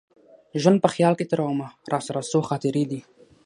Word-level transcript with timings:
ژوند 0.61 0.77
په 0.81 0.89
خیال 0.93 1.13
کي 1.19 1.25
تېرومه 1.29 1.67
راسره 1.93 2.21
څو 2.31 2.39
خاطرې 2.49 2.83
دي 2.91 3.01